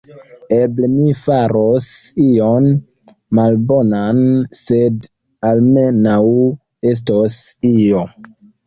Eble 0.55 0.87
mi 0.93 1.03
faros 1.19 1.89
ion 2.23 2.71
malbonan, 3.41 4.25
sed 4.63 5.09
almenaŭ 5.53 6.21
estos 6.95 7.43
io. 7.77 8.07